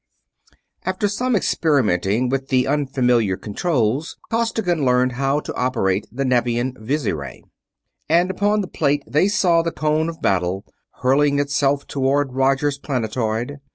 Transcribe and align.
After 0.83 1.07
some 1.07 1.35
experimenting 1.35 2.27
with 2.27 2.47
the 2.47 2.65
unfamiliar 2.65 3.37
controls 3.37 4.17
Costigan 4.31 4.83
learned 4.83 5.11
how 5.11 5.41
to 5.41 5.53
operate 5.53 6.07
the 6.11 6.25
Nevian 6.25 6.73
visiray, 6.79 7.43
and 8.09 8.31
upon 8.31 8.61
the 8.61 8.67
plate 8.67 9.03
they 9.05 9.27
saw 9.27 9.61
the 9.61 9.69
Cone 9.71 10.09
of 10.09 10.19
Battle 10.19 10.65
hurling 11.03 11.37
itself 11.37 11.85
toward 11.85 12.33
Roger's 12.33 12.79
planetoid. 12.79 13.59